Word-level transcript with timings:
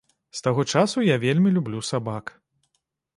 З 0.37 0.39
таго 0.45 0.63
часу 0.77 1.03
я 1.07 1.17
вельмі 1.25 1.51
люблю 1.57 1.83
сабак. 1.91 2.33